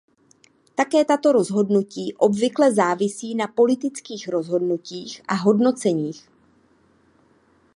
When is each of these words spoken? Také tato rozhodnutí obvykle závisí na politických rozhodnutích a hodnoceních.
Také 0.75 1.05
tato 1.05 1.31
rozhodnutí 1.31 2.13
obvykle 2.17 2.73
závisí 2.73 3.35
na 3.35 3.47
politických 3.47 4.27
rozhodnutích 4.27 5.21
a 5.27 5.33
hodnoceních. 5.33 6.29